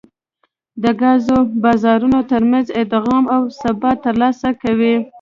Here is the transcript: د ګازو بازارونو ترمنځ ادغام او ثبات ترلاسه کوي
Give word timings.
د 0.83 0.85
ګازو 1.01 1.37
بازارونو 1.63 2.19
ترمنځ 2.31 2.65
ادغام 2.81 3.25
او 3.35 3.41
ثبات 3.61 3.97
ترلاسه 4.05 4.49
کوي 4.61 4.95